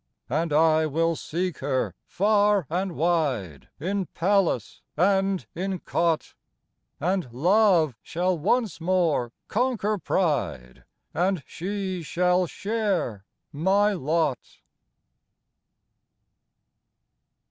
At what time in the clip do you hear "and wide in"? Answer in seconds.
2.71-4.07